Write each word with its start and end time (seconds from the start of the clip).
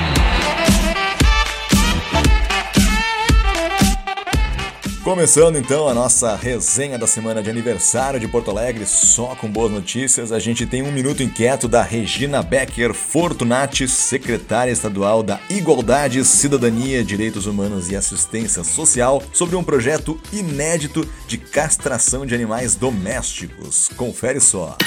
Começando 5.13 5.59
então 5.59 5.87
a 5.87 5.93
nossa 5.93 6.35
resenha 6.35 6.99
da 6.99 7.07
semana 7.07 7.43
de 7.43 7.51
aniversário 7.51 8.19
de 8.19 8.27
Porto 8.27 8.51
Alegre, 8.51 8.87
só 8.87 9.37
com 9.37 9.47
boas 9.47 9.71
notícias. 9.71 10.33
A 10.33 10.39
gente 10.39 10.65
tem 10.65 10.83
um 10.83 10.91
minuto 10.91 11.23
inquieto 11.23 11.69
da 11.69 11.83
Regina 11.83 12.43
Becker 12.43 12.95
Fortunati, 12.95 13.87
secretária 13.87 14.73
estadual 14.73 15.23
da 15.23 15.39
Igualdade, 15.51 16.25
Cidadania, 16.25 17.05
Direitos 17.05 17.45
Humanos 17.45 17.91
e 17.91 17.95
Assistência 17.95 18.65
Social, 18.65 19.23
sobre 19.35 19.55
um 19.55 19.63
projeto 19.63 20.19
inédito 20.33 21.07
de 21.29 21.37
castração 21.37 22.25
de 22.25 22.35
animais 22.35 22.75
domésticos. 22.75 23.91
Confere 23.95 24.41
só. 24.41 24.79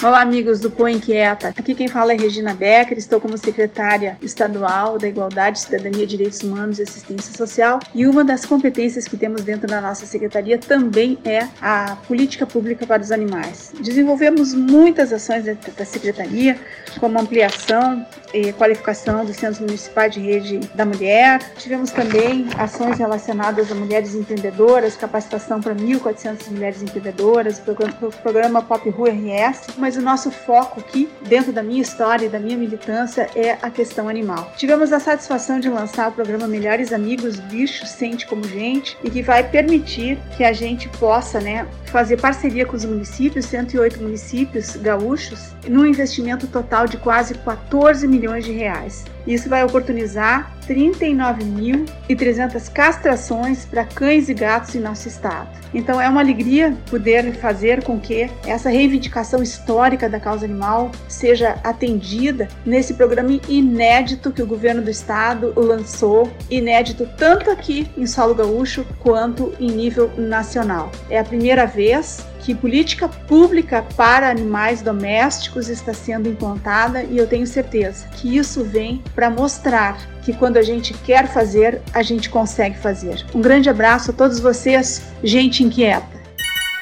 Olá, 0.00 0.20
amigos 0.20 0.60
do 0.60 0.70
Põe 0.70 0.92
Inquieta. 0.92 1.48
Aqui 1.48 1.74
quem 1.74 1.88
fala 1.88 2.12
é 2.12 2.16
Regina 2.16 2.54
Becker, 2.54 2.96
estou 2.96 3.20
como 3.20 3.36
secretária 3.36 4.16
estadual 4.22 4.96
da 4.96 5.08
Igualdade, 5.08 5.58
Cidadania, 5.58 6.06
Direitos 6.06 6.40
Humanos 6.40 6.78
e 6.78 6.82
Assistência 6.82 7.36
Social. 7.36 7.80
E 7.92 8.06
uma 8.06 8.22
das 8.22 8.46
competências 8.46 9.08
que 9.08 9.16
temos 9.16 9.42
dentro 9.42 9.66
da 9.66 9.80
nossa 9.80 10.06
secretaria 10.06 10.56
também 10.56 11.18
é 11.24 11.48
a 11.60 11.96
política 12.06 12.46
pública 12.46 12.86
para 12.86 13.02
os 13.02 13.10
animais. 13.10 13.72
Desenvolvemos 13.80 14.54
muitas 14.54 15.12
ações 15.12 15.42
dentro 15.42 15.72
da 15.72 15.84
secretaria, 15.84 16.56
como 17.00 17.18
ampliação 17.18 18.06
e 18.32 18.52
qualificação 18.52 19.24
dos 19.24 19.34
centros 19.34 19.58
municipais 19.58 20.14
de 20.14 20.20
rede 20.20 20.60
da 20.74 20.84
mulher. 20.84 21.40
Tivemos 21.56 21.90
também 21.90 22.46
ações 22.56 22.98
relacionadas 22.98 23.72
a 23.72 23.74
mulheres 23.74 24.14
empreendedoras, 24.14 24.96
capacitação 24.96 25.60
para 25.60 25.74
1.400 25.74 26.50
mulheres 26.50 26.82
empreendedoras, 26.82 27.60
o 27.66 28.22
programa 28.22 28.62
Pop 28.62 28.88
Rua 28.90 29.08
RS 29.08 29.66
mas 29.88 29.96
o 29.96 30.02
nosso 30.02 30.30
foco 30.30 30.80
aqui, 30.80 31.08
dentro 31.26 31.50
da 31.50 31.62
minha 31.62 31.80
história 31.80 32.26
e 32.26 32.28
da 32.28 32.38
minha 32.38 32.58
militância, 32.58 33.26
é 33.34 33.52
a 33.62 33.70
questão 33.70 34.06
animal. 34.06 34.52
Tivemos 34.54 34.92
a 34.92 35.00
satisfação 35.00 35.58
de 35.58 35.70
lançar 35.70 36.10
o 36.10 36.12
programa 36.12 36.46
Melhores 36.46 36.92
Amigos 36.92 37.40
Bicho 37.40 37.86
Sente 37.86 38.26
Como 38.26 38.44
Gente 38.44 38.98
e 39.02 39.08
que 39.08 39.22
vai 39.22 39.42
permitir 39.42 40.18
que 40.36 40.44
a 40.44 40.52
gente 40.52 40.90
possa 40.90 41.40
né, 41.40 41.66
fazer 41.86 42.20
parceria 42.20 42.66
com 42.66 42.76
os 42.76 42.84
municípios, 42.84 43.46
108 43.46 44.02
municípios 44.02 44.76
gaúchos, 44.76 45.54
num 45.66 45.86
investimento 45.86 46.46
total 46.48 46.86
de 46.86 46.98
quase 46.98 47.32
14 47.36 48.06
milhões 48.06 48.44
de 48.44 48.52
reais. 48.52 49.06
Isso 49.26 49.48
vai 49.48 49.64
oportunizar 49.64 50.58
39.300 50.68 52.70
castrações 52.72 53.64
para 53.64 53.84
cães 53.84 54.28
e 54.28 54.34
gatos 54.34 54.74
em 54.74 54.80
nosso 54.80 55.06
estado. 55.08 55.48
Então 55.72 55.98
é 56.00 56.08
uma 56.08 56.20
alegria 56.20 56.76
poder 56.90 57.32
fazer 57.34 57.82
com 57.82 57.98
que 57.98 58.30
essa 58.46 58.70
reivindicação 58.70 59.42
histórica 59.42 60.08
da 60.08 60.20
causa 60.20 60.44
animal 60.44 60.92
seja 61.08 61.58
atendida 61.64 62.46
nesse 62.64 62.94
programa 62.94 63.40
inédito 63.48 64.30
que 64.30 64.42
o 64.42 64.46
governo 64.46 64.82
do 64.82 64.90
estado 64.90 65.52
lançou, 65.56 66.30
inédito 66.50 67.08
tanto 67.16 67.50
aqui 67.50 67.90
em 67.96 68.06
solo 68.06 68.34
gaúcho 68.34 68.86
quanto 69.00 69.54
em 69.58 69.70
nível 69.70 70.10
nacional. 70.16 70.92
É 71.10 71.18
a 71.18 71.24
primeira 71.24 71.66
vez 71.66 72.24
que 72.40 72.54
política 72.54 73.08
pública 73.08 73.84
para 73.96 74.30
animais 74.30 74.82
domésticos 74.82 75.68
está 75.68 75.92
sendo 75.92 76.28
implantada 76.28 77.02
e 77.02 77.16
eu 77.18 77.26
tenho 77.26 77.46
certeza 77.46 78.06
que 78.08 78.36
isso 78.36 78.64
vem 78.64 79.02
para 79.14 79.30
mostrar 79.30 79.98
que 80.22 80.32
quando 80.32 80.56
a 80.56 80.62
gente 80.62 80.92
quer 80.92 81.26
fazer, 81.26 81.80
a 81.92 82.02
gente 82.02 82.28
consegue 82.28 82.76
fazer. 82.76 83.24
Um 83.34 83.40
grande 83.40 83.70
abraço 83.70 84.10
a 84.10 84.14
todos 84.14 84.40
vocês, 84.40 85.02
gente 85.22 85.64
inquieta. 85.64 86.17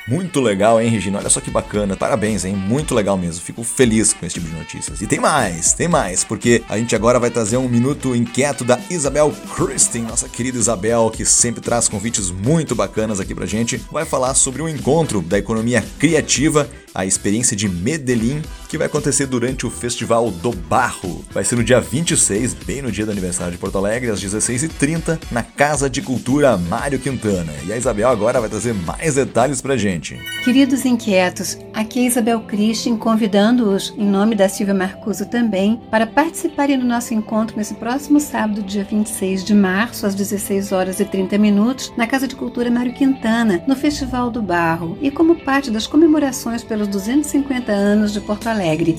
Muito 0.09 0.41
legal, 0.41 0.81
hein, 0.81 0.89
Regina? 0.89 1.19
Olha 1.19 1.29
só 1.29 1.41
que 1.41 1.51
bacana. 1.51 1.97
Parabéns, 1.97 2.45
hein? 2.45 2.55
Muito 2.55 2.95
legal 2.95 3.19
mesmo. 3.19 3.43
Fico 3.43 3.65
feliz 3.65 4.13
com 4.13 4.25
esse 4.25 4.35
tipo 4.37 4.49
de 4.49 4.55
notícias. 4.55 5.03
E 5.03 5.07
tem 5.07 5.19
mais, 5.19 5.73
tem 5.73 5.89
mais, 5.89 6.23
porque 6.23 6.63
a 6.69 6.79
gente 6.79 6.95
agora 6.95 7.19
vai 7.19 7.29
trazer 7.29 7.57
um 7.57 7.69
minuto 7.69 8.15
inquieto 8.15 8.65
da 8.65 8.79
Isabel 8.89 9.35
Christin, 9.57 10.03
nossa 10.03 10.29
querida 10.29 10.59
Isabel, 10.59 11.11
que 11.11 11.25
sempre 11.25 11.61
traz 11.61 11.89
convites 11.89 12.31
muito 12.31 12.75
bacanas 12.75 13.19
aqui 13.19 13.35
pra 13.35 13.47
gente. 13.47 13.79
Vai 13.91 14.05
falar 14.05 14.35
sobre 14.35 14.63
o 14.63 14.67
um 14.67 14.69
encontro 14.69 15.21
da 15.21 15.39
economia 15.39 15.85
criativa 15.99 16.69
a 16.97 17.05
experiência 17.05 17.55
de 17.55 17.69
Medellín, 17.69 18.41
que 18.67 18.79
vai 18.79 18.87
acontecer 18.87 19.27
durante 19.27 19.67
o 19.67 19.71
Festival 19.71 20.31
do 20.31 20.51
Barro. 20.51 21.25
Vai 21.31 21.45
ser 21.45 21.57
no 21.57 21.65
dia 21.65 21.81
26, 21.81 22.55
bem 22.55 22.81
no 22.81 22.91
dia 22.91 23.05
do 23.05 23.13
aniversário 23.13 23.53
de 23.53 23.59
Porto 23.59 23.77
Alegre, 23.77 24.11
às 24.11 24.23
16h30, 24.23 25.19
na 25.31 25.43
Casa 25.43 25.91
de 25.91 26.01
Cultura 26.01 26.57
Mário 26.57 26.99
Quintana. 26.99 27.53
E 27.67 27.73
a 27.73 27.77
Isabel 27.77 28.09
agora 28.09 28.41
vai 28.41 28.49
trazer 28.49 28.73
mais 28.73 29.17
detalhes 29.17 29.61
pra 29.61 29.77
gente. 29.77 30.19
Queridos 30.45 30.85
inquietos, 30.85 31.59
aqui 31.75 32.01
é 32.01 32.07
Isabel 32.07 32.41
Christian 32.41 32.97
convidando-os, 32.97 33.93
em 33.99 34.07
nome 34.07 34.35
da 34.35 34.49
Silvia 34.49 34.75
Marcuso 34.75 35.27
também, 35.27 35.81
para 35.91 36.07
participarem 36.07 36.79
do 36.79 36.87
nosso 36.87 37.13
encontro 37.13 37.57
nesse 37.57 37.75
próximo 37.75 38.21
sábado, 38.21 38.63
dia 38.63 38.85
26 38.85 39.45
de 39.45 39.55
março, 39.55 40.07
às 40.07 40.15
16 40.15 40.73
horas 40.73 41.01
e 41.01 41.05
30 41.05 41.37
minutos, 41.37 41.93
na 41.97 42.07
Casa 42.07 42.27
de 42.27 42.35
Cultura 42.35 42.71
Mário 42.71 42.95
Quintana, 42.95 43.63
no 43.67 43.77
Festival 43.77 44.31
do 44.31 44.41
Barro. 44.41 44.97
E 45.03 45.11
como 45.11 45.37
parte 45.37 45.71
das 45.71 45.87
comemorações 45.87 46.63
pelos 46.63 46.77
pelos 46.77 46.89
250 46.89 47.73
anos 47.73 48.13
de 48.13 48.21
Porto 48.21 48.47
Alegre. 48.49 48.56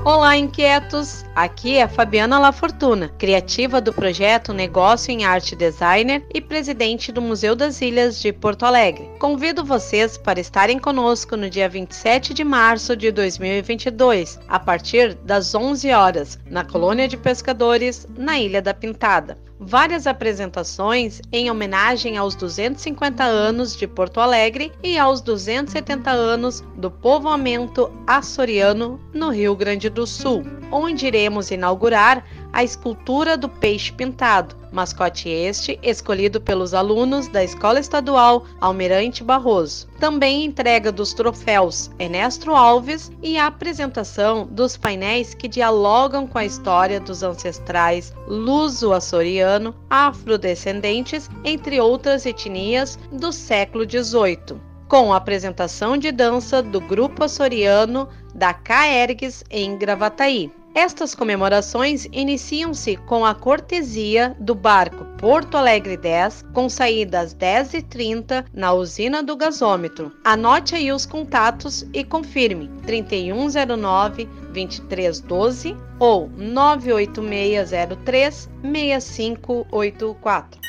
Olá, 0.05 0.37
inquietos! 0.37 1.25
Aqui 1.33 1.77
é 1.77 1.87
Fabiana 1.87 2.37
La 2.37 2.51
Fortuna, 2.51 3.09
criativa 3.17 3.81
do 3.81 3.91
projeto 3.91 4.53
Negócio 4.53 5.11
em 5.11 5.25
Arte 5.25 5.55
Designer 5.55 6.23
e 6.31 6.39
presidente 6.39 7.11
do 7.11 7.23
Museu 7.23 7.55
das 7.55 7.81
Ilhas 7.81 8.21
de 8.21 8.31
Porto 8.31 8.67
Alegre. 8.67 9.09
Convido 9.17 9.65
vocês 9.65 10.15
para 10.15 10.39
estarem 10.39 10.77
conosco 10.77 11.35
no 11.35 11.49
dia 11.49 11.67
27 11.67 12.35
de 12.35 12.43
março 12.43 12.95
de 12.95 13.11
2022, 13.11 14.39
a 14.47 14.59
partir 14.59 15.15
das 15.15 15.55
11 15.55 15.91
horas, 15.91 16.37
na 16.51 16.63
Colônia 16.63 17.07
de 17.07 17.17
Pescadores, 17.17 18.07
na 18.15 18.39
Ilha 18.39 18.61
da 18.61 18.75
Pintada 18.75 19.43
várias 19.59 20.05
apresentações 20.05 21.21
em 21.31 21.49
homenagem 21.49 22.17
aos 22.17 22.35
250 22.35 23.23
anos 23.23 23.75
de 23.75 23.87
Porto 23.87 24.19
Alegre 24.19 24.71
e 24.83 24.97
aos 24.97 25.21
270 25.21 26.11
anos 26.11 26.61
do 26.75 26.91
povoamento 26.91 27.91
açoriano 28.05 28.99
no 29.13 29.29
Rio 29.29 29.55
Grande 29.55 29.89
do 29.89 30.05
Sul, 30.05 30.43
onde 30.71 31.07
iremos 31.07 31.51
inaugurar 31.51 32.23
a 32.55 32.63
escultura 32.63 33.35
do 33.35 33.49
peixe 33.49 33.91
pintado, 33.91 34.55
mascote 34.71 35.27
este 35.27 35.77
escolhido 35.83 36.39
pelos 36.39 36.73
alunos 36.73 37.27
da 37.27 37.43
Escola 37.43 37.81
Estadual 37.81 38.45
Almirante 38.61 39.25
Barroso. 39.25 39.89
Também 39.99 40.45
entrega 40.45 40.89
dos 40.89 41.13
troféus 41.13 41.91
Ernesto 41.99 42.51
Alves 42.51 43.11
e 43.21 43.37
a 43.37 43.47
apresentação 43.47 44.47
dos 44.49 44.77
painéis 44.77 45.33
que 45.33 45.49
dialogam 45.49 46.25
com 46.25 46.37
a 46.37 46.45
história 46.45 46.97
dos 46.97 47.23
ancestrais 47.23 48.13
luso-açoriano, 48.25 49.75
afrodescendentes, 49.89 51.29
entre 51.43 51.81
outras 51.81 52.25
etnias 52.25 52.97
do 53.11 53.33
século 53.33 53.83
XVIII 53.83 54.61
com 54.87 55.11
a 55.11 55.17
apresentação 55.17 55.97
de 55.97 56.11
dança 56.11 56.61
do 56.61 56.79
grupo 56.79 57.23
açoriano 57.23 58.07
da 58.33 58.53
Caergues 58.53 59.43
em 59.49 59.77
Gravataí. 59.77 60.51
Estas 60.75 61.15
comemorações 61.15 62.05
iniciam-se 62.11 62.97
com 62.97 63.25
a 63.25 63.33
cortesia 63.33 64.35
do 64.41 64.53
barco 64.53 65.05
Porto 65.17 65.55
Alegre 65.55 65.95
10, 65.95 66.43
com 66.53 66.67
saída 66.67 67.21
às 67.21 67.33
10h30 67.33 68.43
na 68.53 68.73
usina 68.73 69.23
do 69.23 69.37
gasômetro. 69.37 70.11
Anote 70.21 70.75
aí 70.75 70.91
os 70.91 71.05
contatos 71.05 71.87
e 71.93 72.03
confirme 72.03 72.69
3109 72.85 74.25
2312 74.51 75.77
ou 75.97 76.29
98603 76.35 78.49
6584. 78.61 80.64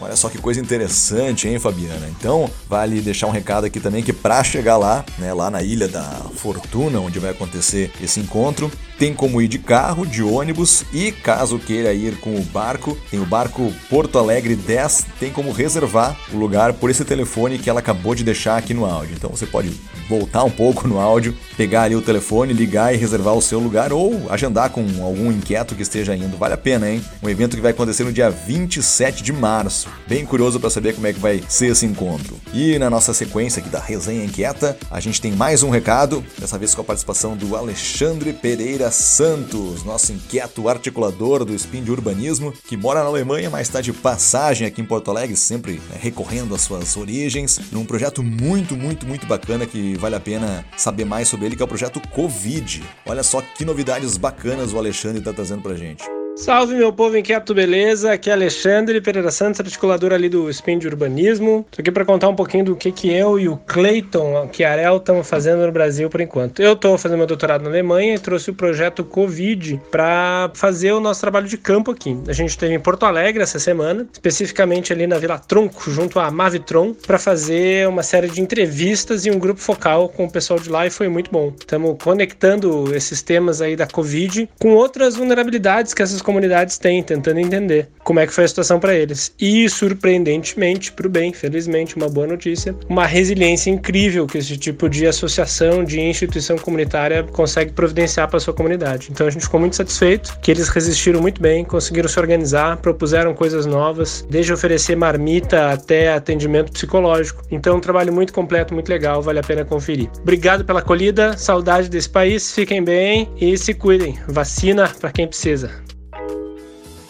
Olha 0.00 0.14
só 0.14 0.28
que 0.28 0.36
coisa 0.38 0.60
interessante, 0.60 1.48
hein, 1.48 1.58
Fabiana? 1.58 2.06
Então, 2.08 2.50
vale 2.68 3.00
deixar 3.00 3.26
um 3.26 3.30
recado 3.30 3.64
aqui 3.64 3.80
também 3.80 4.02
que 4.02 4.12
para 4.12 4.44
chegar 4.44 4.76
lá, 4.76 5.04
né, 5.18 5.32
lá 5.32 5.50
na 5.50 5.62
Ilha 5.62 5.88
da 5.88 6.04
Fortuna, 6.34 7.00
onde 7.00 7.18
vai 7.18 7.30
acontecer 7.30 7.90
esse 8.00 8.20
encontro, 8.20 8.70
tem 8.98 9.12
como 9.14 9.40
ir 9.40 9.48
de 9.48 9.58
carro, 9.58 10.06
de 10.06 10.22
ônibus 10.22 10.84
e 10.92 11.12
caso 11.12 11.58
queira 11.58 11.92
ir 11.92 12.16
com 12.16 12.36
o 12.36 12.42
barco, 12.42 12.96
tem 13.10 13.20
o 13.20 13.26
barco 13.26 13.72
Porto 13.88 14.18
Alegre 14.18 14.56
10, 14.56 15.06
tem 15.20 15.30
como 15.30 15.52
reservar 15.52 16.16
o 16.32 16.36
lugar 16.36 16.72
por 16.74 16.90
esse 16.90 17.04
telefone 17.04 17.58
que 17.58 17.68
ela 17.68 17.80
acabou 17.80 18.14
de 18.14 18.24
deixar 18.24 18.56
aqui 18.56 18.72
no 18.72 18.84
áudio. 18.84 19.14
Então 19.16 19.30
você 19.30 19.46
pode 19.46 19.72
voltar 20.08 20.44
um 20.44 20.50
pouco 20.50 20.86
no 20.86 20.98
áudio, 21.00 21.36
pegar 21.56 21.82
ali 21.82 21.96
o 21.96 22.02
telefone, 22.02 22.52
ligar 22.52 22.94
e 22.94 22.96
reservar 22.96 23.34
o 23.34 23.42
seu 23.42 23.58
lugar 23.58 23.92
ou 23.92 24.30
agendar 24.30 24.70
com 24.70 24.82
algum 25.02 25.30
inquieto 25.30 25.74
que 25.74 25.82
esteja 25.82 26.14
indo. 26.14 26.36
Vale 26.36 26.54
a 26.54 26.58
pena, 26.58 26.88
hein? 26.88 27.02
Um 27.22 27.28
evento 27.28 27.56
que 27.56 27.62
vai 27.62 27.72
acontecer 27.72 28.04
no 28.04 28.12
dia 28.12 28.30
27 28.30 29.22
de 29.22 29.32
março. 29.32 29.88
Bem 30.06 30.24
curioso 30.24 30.60
para 30.60 30.70
saber 30.70 30.94
como 30.94 31.06
é 31.06 31.12
que 31.12 31.20
vai 31.20 31.42
ser 31.48 31.68
esse 31.68 31.84
encontro. 31.84 32.36
E 32.52 32.78
na 32.78 32.88
nossa 32.88 33.12
sequência 33.12 33.60
aqui 33.60 33.68
da 33.68 33.80
resenha 33.80 34.24
inquieta, 34.24 34.76
a 34.90 35.00
gente 35.00 35.20
tem 35.20 35.32
mais 35.32 35.62
um 35.62 35.70
recado, 35.70 36.24
dessa 36.38 36.58
vez 36.58 36.74
com 36.74 36.80
a 36.80 36.84
participação 36.84 37.36
do 37.36 37.56
Alexandre 37.56 38.32
Pereira 38.32 38.85
Santos, 38.90 39.84
nosso 39.84 40.12
inquieto 40.12 40.68
articulador 40.68 41.44
do 41.44 41.54
Spin 41.54 41.82
de 41.82 41.90
Urbanismo, 41.90 42.52
que 42.52 42.76
mora 42.76 43.02
na 43.02 43.08
Alemanha, 43.08 43.50
mas 43.50 43.68
está 43.68 43.80
de 43.80 43.92
passagem 43.92 44.66
aqui 44.66 44.80
em 44.80 44.84
Porto 44.84 45.10
Alegre, 45.10 45.36
sempre 45.36 45.74
né, 45.74 45.98
recorrendo 46.00 46.54
às 46.54 46.62
suas 46.62 46.96
origens, 46.96 47.60
num 47.72 47.84
projeto 47.84 48.22
muito, 48.22 48.76
muito, 48.76 49.06
muito 49.06 49.26
bacana 49.26 49.66
que 49.66 49.96
vale 49.96 50.14
a 50.14 50.20
pena 50.20 50.64
saber 50.76 51.04
mais 51.04 51.28
sobre 51.28 51.46
ele, 51.46 51.56
que 51.56 51.62
é 51.62 51.64
o 51.64 51.68
projeto 51.68 52.00
Covid. 52.08 52.82
Olha 53.04 53.22
só 53.22 53.40
que 53.40 53.64
novidades 53.64 54.16
bacanas 54.16 54.72
o 54.72 54.78
Alexandre 54.78 55.18
está 55.18 55.32
trazendo 55.32 55.62
pra 55.62 55.74
gente. 55.74 56.15
Salve 56.36 56.74
meu 56.74 56.92
povo 56.92 57.16
inquieto, 57.16 57.54
beleza? 57.54 58.12
Aqui 58.12 58.28
é 58.28 58.34
Alexandre 58.34 59.00
Pereira 59.00 59.30
Santos, 59.30 59.58
articulador 59.58 60.12
ali 60.12 60.28
do 60.28 60.50
Spin 60.50 60.78
de 60.78 60.86
Urbanismo. 60.86 61.66
Tô 61.70 61.80
aqui 61.80 61.90
para 61.90 62.04
contar 62.04 62.28
um 62.28 62.34
pouquinho 62.34 62.66
do 62.66 62.76
que, 62.76 62.92
que 62.92 63.10
eu 63.10 63.40
e 63.40 63.48
o 63.48 63.56
Clayton 63.56 64.46
Chiarel 64.52 64.98
estamos 64.98 65.26
fazendo 65.26 65.64
no 65.64 65.72
Brasil 65.72 66.10
por 66.10 66.20
enquanto. 66.20 66.60
Eu 66.60 66.76
tô 66.76 66.98
fazendo 66.98 67.16
meu 67.16 67.26
doutorado 67.26 67.62
na 67.62 67.70
Alemanha 67.70 68.14
e 68.14 68.18
trouxe 68.18 68.50
o 68.50 68.54
projeto 68.54 69.02
Covid 69.02 69.80
para 69.90 70.50
fazer 70.52 70.92
o 70.92 71.00
nosso 71.00 71.22
trabalho 71.22 71.48
de 71.48 71.56
campo 71.56 71.90
aqui. 71.90 72.14
A 72.28 72.34
gente 72.34 72.50
esteve 72.50 72.74
em 72.74 72.80
Porto 72.80 73.06
Alegre 73.06 73.42
essa 73.42 73.58
semana, 73.58 74.06
especificamente 74.12 74.92
ali 74.92 75.06
na 75.06 75.16
Vila 75.16 75.38
Tronco, 75.38 75.90
junto 75.90 76.20
à 76.20 76.30
Mavitron, 76.30 76.92
para 76.92 77.18
fazer 77.18 77.88
uma 77.88 78.02
série 78.02 78.28
de 78.28 78.42
entrevistas 78.42 79.24
e 79.24 79.30
um 79.30 79.38
grupo 79.38 79.62
focal 79.62 80.10
com 80.10 80.26
o 80.26 80.30
pessoal 80.30 80.60
de 80.60 80.68
lá 80.68 80.86
e 80.86 80.90
foi 80.90 81.08
muito 81.08 81.30
bom. 81.30 81.50
Estamos 81.58 81.96
conectando 81.98 82.94
esses 82.94 83.22
temas 83.22 83.62
aí 83.62 83.74
da 83.74 83.86
Covid 83.86 84.46
com 84.60 84.74
outras 84.74 85.16
vulnerabilidades 85.16 85.94
que 85.94 86.02
essas 86.02 86.25
comunidades 86.26 86.76
têm, 86.76 87.04
tentando 87.04 87.38
entender 87.38 87.88
como 88.02 88.18
é 88.18 88.26
que 88.26 88.32
foi 88.32 88.44
a 88.44 88.48
situação 88.48 88.80
para 88.80 88.94
eles. 88.94 89.32
E 89.40 89.68
surpreendentemente, 89.68 90.90
para 90.90 91.06
o 91.06 91.10
bem, 91.10 91.32
felizmente, 91.32 91.96
uma 91.96 92.08
boa 92.08 92.26
notícia, 92.26 92.74
uma 92.88 93.06
resiliência 93.06 93.70
incrível 93.70 94.26
que 94.26 94.38
esse 94.38 94.56
tipo 94.56 94.88
de 94.88 95.06
associação, 95.06 95.84
de 95.84 96.00
instituição 96.00 96.58
comunitária 96.58 97.22
consegue 97.22 97.72
providenciar 97.72 98.28
para 98.28 98.40
sua 98.40 98.52
comunidade. 98.52 99.08
Então 99.10 99.26
a 99.26 99.30
gente 99.30 99.42
ficou 99.44 99.60
muito 99.60 99.76
satisfeito 99.76 100.36
que 100.40 100.50
eles 100.50 100.68
resistiram 100.68 101.20
muito 101.20 101.40
bem, 101.40 101.64
conseguiram 101.64 102.08
se 102.08 102.18
organizar, 102.18 102.76
propuseram 102.78 103.32
coisas 103.32 103.64
novas, 103.64 104.26
desde 104.28 104.52
oferecer 104.52 104.96
marmita 104.96 105.70
até 105.70 106.12
atendimento 106.12 106.72
psicológico. 106.72 107.44
Então 107.52 107.76
um 107.76 107.80
trabalho 107.80 108.12
muito 108.12 108.32
completo, 108.32 108.74
muito 108.74 108.88
legal, 108.88 109.22
vale 109.22 109.38
a 109.38 109.42
pena 109.44 109.64
conferir. 109.64 110.10
Obrigado 110.20 110.64
pela 110.64 110.80
acolhida, 110.80 111.36
saudade 111.36 111.88
desse 111.88 112.08
país, 112.08 112.52
fiquem 112.52 112.82
bem 112.82 113.28
e 113.40 113.56
se 113.56 113.72
cuidem. 113.72 114.18
Vacina 114.26 114.88
para 115.00 115.12
quem 115.12 115.28
precisa. 115.28 115.86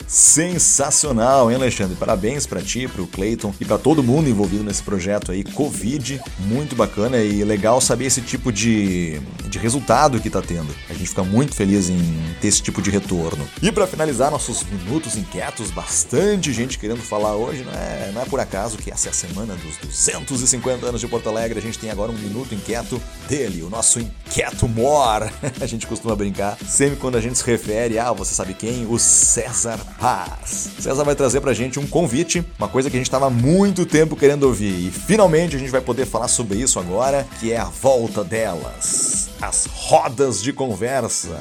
Sensacional, 0.06 1.50
hein, 1.50 1.56
Alexandre? 1.56 1.96
Parabéns 1.96 2.46
para 2.46 2.62
ti, 2.62 2.86
para 2.86 3.02
o 3.02 3.06
Clayton 3.06 3.52
e 3.60 3.64
para 3.64 3.76
todo 3.76 4.02
mundo 4.02 4.28
envolvido 4.28 4.62
nesse 4.62 4.82
projeto 4.82 5.32
aí, 5.32 5.42
Covid. 5.42 6.20
Muito 6.40 6.76
bacana 6.76 7.18
e 7.18 7.42
legal 7.42 7.80
saber 7.80 8.06
esse 8.06 8.20
tipo 8.20 8.52
de, 8.52 9.20
de 9.48 9.58
resultado 9.58 10.20
que 10.20 10.30
tá 10.30 10.40
tendo. 10.40 10.72
A 10.88 10.92
gente 10.92 11.08
fica 11.08 11.24
muito 11.24 11.54
feliz 11.54 11.88
em 11.88 11.98
ter 12.40 12.48
esse 12.48 12.62
tipo 12.62 12.80
de 12.80 12.90
retorno. 12.90 13.46
E 13.60 13.72
para 13.72 13.86
finalizar 13.86 14.30
nossos 14.30 14.62
minutos 14.64 15.16
inquietos, 15.16 15.72
bastante 15.72 16.52
gente 16.52 16.78
querendo 16.78 17.02
falar 17.02 17.34
hoje, 17.34 17.64
não 17.64 17.72
é, 17.72 18.12
não 18.12 18.22
é 18.22 18.24
por 18.26 18.38
acaso 18.38 18.78
que 18.78 18.90
essa 18.92 19.08
é 19.08 19.10
a 19.10 19.14
semana 19.14 19.56
dos 19.56 19.76
250 19.78 20.86
anos 20.86 21.00
de 21.00 21.08
Porto 21.08 21.28
Alegre. 21.28 21.58
A 21.58 21.62
gente 21.62 21.78
tem 21.78 21.90
agora 21.90 22.12
um 22.12 22.18
minuto 22.18 22.54
inquieto 22.54 23.02
dele, 23.28 23.62
o 23.62 23.68
nosso 23.68 23.98
inquieto 23.98 24.68
mor. 24.68 25.28
a 25.60 25.66
gente 25.66 25.84
costuma 25.86 26.14
brincar 26.14 26.56
sempre 26.64 26.96
quando 26.96 27.16
a 27.16 27.20
gente 27.20 27.38
se 27.38 27.44
refere 27.44 27.98
a, 27.98 28.08
ah, 28.08 28.12
você 28.12 28.34
sabe 28.34 28.54
quem? 28.54 28.86
O 28.86 28.98
César 28.98 29.80
Paz. 29.98 30.70
César 30.78 31.04
vai 31.04 31.14
trazer 31.14 31.40
pra 31.40 31.52
gente 31.52 31.78
um 31.78 31.86
convite, 31.86 32.44
uma 32.58 32.68
coisa 32.68 32.90
que 32.90 32.96
a 32.96 32.98
gente 32.98 33.06
estava 33.06 33.30
muito 33.30 33.86
tempo 33.86 34.16
querendo 34.16 34.44
ouvir 34.44 34.86
e 34.86 34.90
finalmente 34.90 35.56
a 35.56 35.58
gente 35.58 35.70
vai 35.70 35.80
poder 35.80 36.06
falar 36.06 36.28
sobre 36.28 36.58
isso 36.58 36.78
agora, 36.78 37.26
que 37.40 37.52
é 37.52 37.58
a 37.58 37.64
volta 37.64 38.22
delas, 38.22 39.30
as 39.40 39.66
rodas 39.66 40.42
de 40.42 40.52
conversa. 40.52 41.40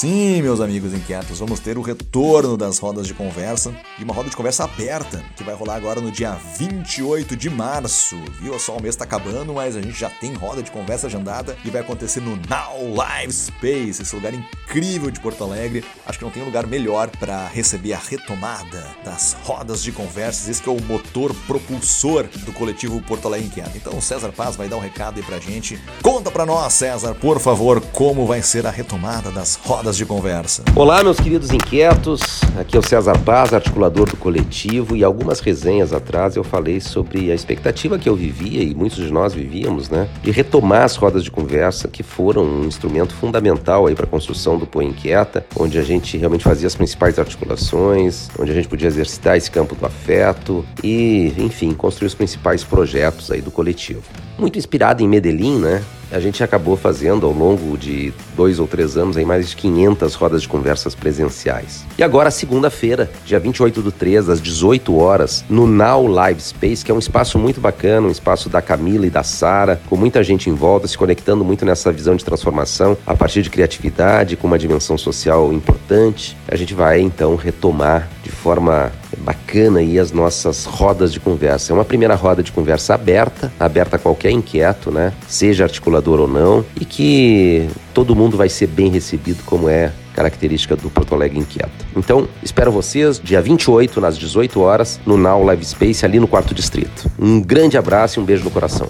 Sim, 0.00 0.40
meus 0.40 0.62
amigos 0.62 0.94
inquietos, 0.94 1.40
vamos 1.40 1.60
ter 1.60 1.76
o 1.76 1.82
retorno 1.82 2.56
das 2.56 2.78
rodas 2.78 3.06
de 3.06 3.12
conversa 3.12 3.70
e 3.98 4.02
uma 4.02 4.14
roda 4.14 4.30
de 4.30 4.36
conversa 4.36 4.64
aberta 4.64 5.22
que 5.36 5.44
vai 5.44 5.54
rolar 5.54 5.74
agora 5.74 6.00
no 6.00 6.10
dia 6.10 6.32
28 6.56 7.36
de 7.36 7.50
março. 7.50 8.16
Viu 8.40 8.58
só, 8.58 8.78
o 8.78 8.82
mês 8.82 8.96
tá 8.96 9.04
acabando, 9.04 9.52
mas 9.52 9.76
a 9.76 9.82
gente 9.82 10.00
já 10.00 10.08
tem 10.08 10.32
roda 10.32 10.62
de 10.62 10.70
conversa 10.70 11.06
agendada 11.06 11.54
e 11.66 11.68
vai 11.68 11.82
acontecer 11.82 12.22
no 12.22 12.34
Now 12.48 12.94
Live 12.94 13.30
Space, 13.30 14.00
esse 14.00 14.14
lugar 14.14 14.32
incrível 14.32 15.10
de 15.10 15.20
Porto 15.20 15.44
Alegre. 15.44 15.84
Acho 16.06 16.18
que 16.18 16.24
não 16.24 16.32
tem 16.32 16.42
lugar 16.42 16.66
melhor 16.66 17.10
para 17.10 17.48
receber 17.48 17.92
a 17.92 17.98
retomada 17.98 18.86
das 19.04 19.36
rodas 19.42 19.82
de 19.82 19.92
conversas, 19.92 20.48
esse 20.48 20.62
que 20.62 20.68
é 20.70 20.72
o 20.72 20.80
motor 20.80 21.34
propulsor 21.46 22.26
do 22.46 22.54
coletivo 22.54 23.02
Porto 23.02 23.28
Alegre 23.28 23.48
Inquieto. 23.48 23.76
Então 23.76 23.98
o 23.98 24.00
César 24.00 24.32
Paz 24.32 24.56
vai 24.56 24.66
dar 24.66 24.78
um 24.78 24.80
recado 24.80 25.18
aí 25.18 25.22
pra 25.22 25.38
gente. 25.38 25.78
Conta 26.02 26.30
pra 26.30 26.46
nós, 26.46 26.72
César, 26.72 27.14
por 27.16 27.38
favor, 27.38 27.82
como 27.92 28.26
vai 28.26 28.40
ser 28.40 28.66
a 28.66 28.70
retomada 28.70 29.30
das 29.30 29.56
rodas 29.56 29.89
rodas 29.90 29.96
de 29.96 30.04
conversa. 30.04 30.62
Olá, 30.76 31.02
meus 31.02 31.18
queridos 31.18 31.50
inquietos. 31.50 32.20
Aqui 32.58 32.76
é 32.76 32.78
o 32.78 32.82
César 32.82 33.18
Paz, 33.18 33.52
articulador 33.52 34.08
do 34.08 34.16
coletivo, 34.16 34.96
e 34.96 35.02
algumas 35.02 35.40
resenhas 35.40 35.92
atrás 35.92 36.36
eu 36.36 36.44
falei 36.44 36.80
sobre 36.80 37.30
a 37.30 37.34
expectativa 37.34 37.98
que 37.98 38.08
eu 38.08 38.14
vivia 38.14 38.62
e 38.62 38.74
muitos 38.74 38.98
de 38.98 39.12
nós 39.12 39.34
vivíamos, 39.34 39.90
né, 39.90 40.08
de 40.22 40.30
retomar 40.30 40.82
as 40.82 40.96
rodas 40.96 41.24
de 41.24 41.30
conversa 41.30 41.88
que 41.88 42.02
foram 42.02 42.44
um 42.44 42.64
instrumento 42.64 43.14
fundamental 43.14 43.86
aí 43.86 43.94
para 43.94 44.04
a 44.04 44.08
construção 44.08 44.58
do 44.58 44.66
Põe 44.66 44.86
Inquieta, 44.86 45.44
onde 45.56 45.78
a 45.78 45.82
gente 45.82 46.16
realmente 46.16 46.44
fazia 46.44 46.66
as 46.66 46.74
principais 46.74 47.18
articulações, 47.18 48.28
onde 48.38 48.52
a 48.52 48.54
gente 48.54 48.68
podia 48.68 48.86
exercitar 48.86 49.36
esse 49.36 49.50
campo 49.50 49.74
do 49.74 49.86
afeto 49.86 50.64
e, 50.84 51.32
enfim, 51.38 51.72
construir 51.72 52.06
os 52.06 52.14
principais 52.14 52.62
projetos 52.62 53.30
aí 53.30 53.40
do 53.40 53.50
coletivo. 53.50 54.02
Muito 54.38 54.58
inspirado 54.58 55.02
em 55.02 55.08
Medellín, 55.08 55.58
né? 55.58 55.82
a 56.10 56.18
gente 56.18 56.42
acabou 56.42 56.76
fazendo 56.76 57.24
ao 57.24 57.32
longo 57.32 57.76
de 57.78 58.12
dois 58.36 58.58
ou 58.58 58.66
três 58.66 58.96
anos 58.96 59.16
aí 59.16 59.24
mais 59.24 59.48
de 59.48 59.56
500 59.56 60.14
rodas 60.14 60.42
de 60.42 60.48
conversas 60.48 60.94
presenciais. 60.94 61.86
E 61.96 62.02
agora, 62.02 62.30
segunda-feira, 62.30 63.10
dia 63.24 63.38
28 63.38 63.80
do 63.80 63.92
3, 63.92 64.28
às 64.28 64.40
18 64.40 64.96
horas, 64.96 65.44
no 65.48 65.66
Now 65.66 66.06
Live 66.06 66.40
Space, 66.40 66.84
que 66.84 66.90
é 66.90 66.94
um 66.94 66.98
espaço 66.98 67.38
muito 67.38 67.60
bacana, 67.60 68.08
um 68.08 68.10
espaço 68.10 68.48
da 68.48 68.60
Camila 68.60 69.06
e 69.06 69.10
da 69.10 69.22
Sara, 69.22 69.80
com 69.88 69.96
muita 69.96 70.24
gente 70.24 70.50
em 70.50 70.54
volta, 70.54 70.88
se 70.88 70.98
conectando 70.98 71.44
muito 71.44 71.64
nessa 71.64 71.92
visão 71.92 72.16
de 72.16 72.24
transformação 72.24 72.96
a 73.06 73.14
partir 73.14 73.42
de 73.42 73.50
criatividade, 73.50 74.36
com 74.36 74.46
uma 74.46 74.58
dimensão 74.58 74.98
social 74.98 75.52
importante. 75.52 76.36
A 76.48 76.56
gente 76.56 76.74
vai 76.74 77.00
então 77.00 77.36
retomar 77.36 78.08
de 78.22 78.30
forma 78.30 78.90
bacana 79.18 79.80
aí 79.80 79.98
as 79.98 80.12
nossas 80.12 80.64
rodas 80.64 81.12
de 81.12 81.20
conversa. 81.20 81.72
É 81.72 81.74
uma 81.74 81.84
primeira 81.84 82.14
roda 82.14 82.42
de 82.42 82.52
conversa 82.52 82.94
aberta, 82.94 83.52
aberta 83.58 83.96
a 83.96 83.98
qualquer 83.98 84.30
inquieto, 84.30 84.90
né? 84.90 85.12
Seja 85.28 85.64
articulador 85.64 86.20
ou 86.20 86.28
não, 86.28 86.64
e 86.80 86.84
que 86.84 87.68
todo 87.92 88.14
mundo 88.14 88.36
vai 88.36 88.48
ser 88.48 88.66
bem 88.66 88.90
recebido 88.90 89.42
como 89.44 89.68
é 89.68 89.92
característica 90.14 90.76
do 90.76 90.90
Porto 90.90 91.14
Alegre 91.14 91.38
Inquieto. 91.38 91.86
Então, 91.96 92.28
espero 92.42 92.70
vocês 92.70 93.20
dia 93.22 93.40
28, 93.40 94.00
nas 94.00 94.18
18 94.18 94.60
horas, 94.60 95.00
no 95.06 95.16
Now 95.16 95.42
Live 95.44 95.64
Space, 95.64 96.04
ali 96.04 96.18
no 96.18 96.28
quarto 96.28 96.54
distrito. 96.54 97.10
Um 97.18 97.40
grande 97.40 97.78
abraço 97.78 98.18
e 98.18 98.22
um 98.22 98.26
beijo 98.26 98.44
no 98.44 98.50
coração. 98.50 98.88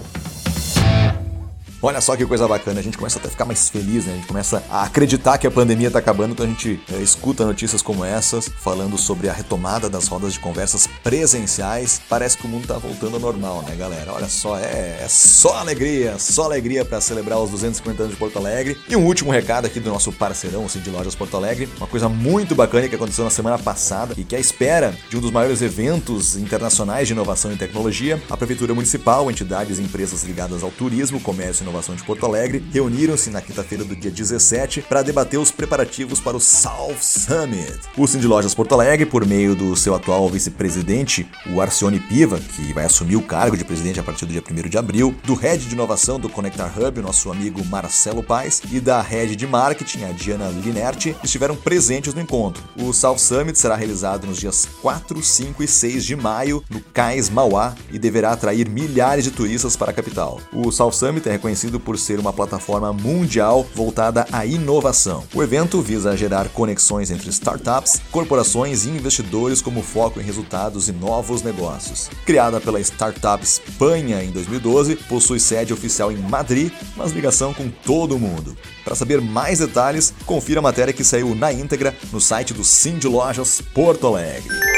Olha 1.83 1.99
só 1.99 2.15
que 2.15 2.23
coisa 2.27 2.47
bacana, 2.47 2.79
a 2.79 2.83
gente 2.83 2.95
começa 2.95 3.17
até 3.17 3.27
a 3.27 3.31
ficar 3.31 3.43
mais 3.43 3.67
feliz, 3.67 4.05
né? 4.05 4.13
A 4.13 4.15
gente 4.17 4.27
começa 4.27 4.63
a 4.69 4.83
acreditar 4.83 5.39
que 5.39 5.47
a 5.47 5.51
pandemia 5.51 5.87
está 5.87 5.97
acabando, 5.97 6.33
então 6.33 6.45
a 6.45 6.49
gente 6.49 6.79
é, 6.93 6.97
escuta 6.97 7.43
notícias 7.43 7.81
como 7.81 8.05
essas, 8.05 8.47
falando 8.47 8.99
sobre 8.99 9.27
a 9.27 9.33
retomada 9.33 9.89
das 9.89 10.07
rodas 10.07 10.33
de 10.33 10.39
conversas 10.39 10.85
presenciais. 11.03 11.99
Parece 12.07 12.37
que 12.37 12.45
o 12.45 12.47
mundo 12.47 12.63
está 12.63 12.77
voltando 12.77 13.15
ao 13.15 13.19
normal, 13.19 13.63
né, 13.63 13.75
galera? 13.75 14.13
Olha 14.13 14.29
só, 14.29 14.59
é, 14.59 14.99
é 15.01 15.07
só 15.09 15.55
alegria, 15.55 16.19
só 16.19 16.43
alegria 16.43 16.85
para 16.85 17.01
celebrar 17.01 17.39
os 17.39 17.49
250 17.49 18.03
anos 18.03 18.13
de 18.13 18.19
Porto 18.19 18.37
Alegre. 18.37 18.77
E 18.87 18.95
um 18.95 19.03
último 19.03 19.31
recado 19.31 19.65
aqui 19.65 19.79
do 19.79 19.89
nosso 19.89 20.11
parceirão, 20.11 20.65
assim, 20.65 20.81
de 20.81 20.91
Lojas 20.91 21.15
Porto 21.15 21.35
Alegre, 21.35 21.67
uma 21.77 21.87
coisa 21.87 22.07
muito 22.07 22.53
bacana 22.53 22.87
que 22.87 22.95
aconteceu 22.95 23.23
na 23.23 23.31
semana 23.31 23.57
passada 23.57 24.13
e 24.15 24.23
que 24.23 24.35
é 24.35 24.37
a 24.37 24.41
espera 24.41 24.93
de 25.09 25.17
um 25.17 25.19
dos 25.19 25.31
maiores 25.31 25.63
eventos 25.63 26.35
internacionais 26.35 27.07
de 27.07 27.13
inovação 27.13 27.51
e 27.51 27.55
tecnologia, 27.55 28.21
a 28.29 28.37
Prefeitura 28.37 28.75
Municipal, 28.75 29.31
entidades 29.31 29.79
e 29.79 29.81
empresas 29.81 30.21
ligadas 30.23 30.61
ao 30.61 30.69
turismo, 30.69 31.19
comércio 31.19 31.63
e 31.63 31.70
Inovação 31.71 31.95
de 31.95 32.03
Porto 32.03 32.25
Alegre 32.25 32.61
reuniram-se 32.73 33.29
na 33.29 33.39
quinta-feira 33.39 33.85
do 33.85 33.95
dia 33.95 34.11
17 34.11 34.81
para 34.81 35.01
debater 35.01 35.39
os 35.39 35.51
preparativos 35.51 36.19
para 36.19 36.35
o 36.35 36.39
South 36.39 36.97
Summit. 36.99 37.79
O 37.97 38.05
Cindy 38.05 38.27
Lojas 38.27 38.53
Porto 38.53 38.73
Alegre, 38.73 39.05
por 39.05 39.25
meio 39.25 39.55
do 39.55 39.73
seu 39.77 39.95
atual 39.95 40.27
vice-presidente, 40.27 41.25
o 41.49 41.61
Arcione 41.61 41.97
Piva, 41.97 42.39
que 42.39 42.73
vai 42.73 42.83
assumir 42.83 43.15
o 43.15 43.21
cargo 43.21 43.55
de 43.55 43.63
presidente 43.63 44.01
a 44.01 44.03
partir 44.03 44.25
do 44.25 44.33
dia 44.33 44.43
1 44.47 44.69
de 44.69 44.77
abril, 44.77 45.15
do 45.23 45.33
head 45.33 45.65
de 45.65 45.73
inovação 45.73 46.19
do 46.19 46.27
Connectar 46.29 46.77
Hub, 46.77 47.01
nosso 47.01 47.31
amigo 47.31 47.63
Marcelo 47.63 48.21
Paes, 48.21 48.61
e 48.69 48.81
da 48.81 49.01
head 49.01 49.33
de 49.37 49.47
marketing, 49.47 50.03
a 50.03 50.11
Diana 50.11 50.49
Linerti, 50.49 51.15
estiveram 51.23 51.55
presentes 51.55 52.13
no 52.13 52.19
encontro. 52.19 52.61
O 52.77 52.91
South 52.91 53.19
Summit 53.19 53.57
será 53.57 53.77
realizado 53.77 54.27
nos 54.27 54.37
dias 54.37 54.67
4, 54.81 55.23
5 55.23 55.63
e 55.63 55.67
6 55.69 56.03
de 56.03 56.17
maio 56.17 56.61
no 56.69 56.81
Cais 56.81 57.29
Mauá 57.29 57.73
e 57.93 57.97
deverá 57.97 58.33
atrair 58.33 58.67
milhares 58.67 59.23
de 59.23 59.31
turistas 59.31 59.77
para 59.77 59.91
a 59.91 59.93
capital. 59.93 60.41
O 60.51 60.69
South 60.69 60.91
Summit 60.91 61.29
é 61.29 61.31
reconhecido 61.31 61.60
conhecido 61.61 61.79
por 61.79 61.97
ser 61.97 62.19
uma 62.19 62.33
plataforma 62.33 62.91
mundial 62.91 63.65
voltada 63.75 64.25
à 64.31 64.45
inovação. 64.45 65.23
O 65.33 65.43
evento 65.43 65.81
visa 65.81 66.17
gerar 66.17 66.49
conexões 66.49 67.11
entre 67.11 67.29
startups, 67.29 68.01
corporações 68.11 68.85
e 68.85 68.89
investidores 68.89 69.61
como 69.61 69.83
foco 69.83 70.19
em 70.19 70.23
resultados 70.23 70.89
e 70.89 70.91
novos 70.91 71.43
negócios. 71.43 72.09
Criada 72.25 72.59
pela 72.59 72.79
Startup 72.79 73.43
Espanha 73.43 74.23
em 74.23 74.31
2012, 74.31 74.95
possui 74.95 75.39
sede 75.39 75.73
oficial 75.73 76.11
em 76.11 76.17
Madrid, 76.17 76.71
mas 76.95 77.11
ligação 77.11 77.53
com 77.53 77.69
todo 77.69 78.15
o 78.15 78.19
mundo. 78.19 78.57
Para 78.83 78.95
saber 78.95 79.21
mais 79.21 79.59
detalhes, 79.59 80.13
confira 80.25 80.59
a 80.59 80.63
matéria 80.63 80.93
que 80.93 81.03
saiu 81.03 81.35
na 81.35 81.53
íntegra 81.53 81.95
no 82.11 82.19
site 82.19 82.53
do 82.53 82.63
Cindy 82.63 83.07
Lojas 83.07 83.61
Porto 83.73 84.07
Alegre. 84.07 84.70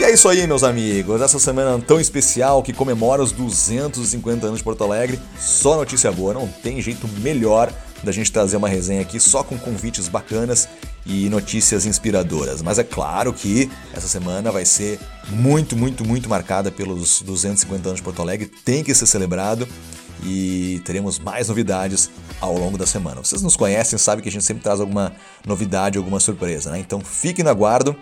E 0.00 0.04
é 0.04 0.12
isso 0.12 0.28
aí, 0.28 0.46
meus 0.46 0.64
amigos. 0.64 1.20
Essa 1.20 1.38
semana 1.38 1.82
tão 1.82 2.00
especial 2.00 2.62
que 2.62 2.72
comemora 2.72 3.22
os 3.22 3.30
250 3.30 4.46
anos 4.46 4.58
de 4.58 4.64
Porto 4.64 4.82
Alegre. 4.82 5.20
Só 5.38 5.76
notícia 5.76 6.10
boa, 6.10 6.34
não 6.34 6.48
tem 6.48 6.80
jeito 6.80 7.06
melhor 7.20 7.72
da 8.02 8.10
gente 8.10 8.32
trazer 8.32 8.56
uma 8.56 8.68
resenha 8.68 9.02
aqui 9.02 9.20
só 9.20 9.44
com 9.44 9.56
convites 9.56 10.08
bacanas 10.08 10.68
e 11.06 11.28
notícias 11.28 11.86
inspiradoras. 11.86 12.62
Mas 12.62 12.78
é 12.78 12.84
claro 12.84 13.32
que 13.32 13.70
essa 13.92 14.08
semana 14.08 14.50
vai 14.50 14.64
ser 14.64 14.98
muito, 15.28 15.76
muito, 15.76 16.04
muito 16.04 16.28
marcada 16.28 16.70
pelos 16.70 17.22
250 17.22 17.88
anos 17.88 17.98
de 17.98 18.02
Porto 18.02 18.22
Alegre. 18.22 18.50
Tem 18.64 18.82
que 18.82 18.94
ser 18.94 19.06
celebrado 19.06 19.68
e 20.24 20.80
teremos 20.84 21.18
mais 21.18 21.48
novidades 21.48 22.10
ao 22.40 22.56
longo 22.56 22.78
da 22.78 22.86
semana. 22.86 23.22
Vocês 23.22 23.42
nos 23.42 23.56
conhecem, 23.56 23.98
sabem 23.98 24.22
que 24.22 24.28
a 24.28 24.32
gente 24.32 24.44
sempre 24.44 24.62
traz 24.62 24.80
alguma 24.80 25.12
novidade, 25.46 25.98
alguma 25.98 26.18
surpresa, 26.18 26.70
né? 26.70 26.78
Então 26.78 27.00
fiquem 27.00 27.44
no 27.44 27.50
aguardo 27.50 27.96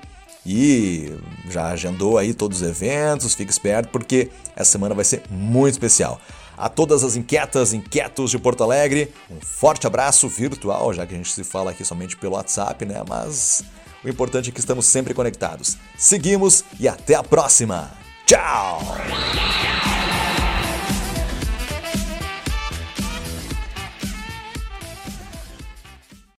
e 0.44 1.14
já 1.48 1.68
agendou 1.68 2.18
aí 2.18 2.32
todos 2.32 2.62
os 2.62 2.68
eventos, 2.68 3.34
fique 3.34 3.50
esperto 3.50 3.88
porque 3.90 4.30
essa 4.56 4.72
semana 4.72 4.94
vai 4.94 5.04
ser 5.04 5.22
muito 5.30 5.74
especial. 5.74 6.20
A 6.56 6.68
todas 6.68 7.02
as 7.02 7.16
inquietas, 7.16 7.72
inquietos 7.72 8.30
de 8.30 8.38
Porto 8.38 8.62
Alegre, 8.62 9.12
um 9.30 9.40
forte 9.40 9.86
abraço 9.86 10.28
virtual, 10.28 10.92
já 10.92 11.06
que 11.06 11.14
a 11.14 11.16
gente 11.16 11.32
se 11.32 11.42
fala 11.42 11.70
aqui 11.70 11.84
somente 11.84 12.16
pelo 12.16 12.34
WhatsApp, 12.34 12.84
né? 12.84 13.02
Mas 13.08 13.64
o 14.04 14.08
importante 14.08 14.50
é 14.50 14.52
que 14.52 14.60
estamos 14.60 14.84
sempre 14.84 15.14
conectados. 15.14 15.78
Seguimos 15.96 16.64
e 16.78 16.86
até 16.86 17.14
a 17.14 17.22
próxima. 17.22 17.90
Tchau! 18.26 18.80